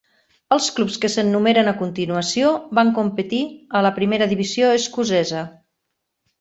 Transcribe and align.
Els 0.55 0.69
clubs 0.77 0.95
que 1.03 1.11
s'enumeren 1.15 1.69
a 1.71 1.73
continuació 1.83 2.55
van 2.81 2.91
competir 2.97 3.43
a 3.81 3.85
la 3.89 3.95
primera 4.01 4.31
divisió 4.35 4.75
escocesa. 4.81 5.49